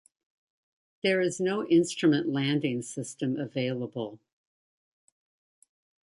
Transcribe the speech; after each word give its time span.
There 1.03 1.21
is 1.21 1.39
no 1.39 1.63
instrument 1.67 2.27
landing 2.27 2.81
system 2.81 3.37
available. 3.39 4.17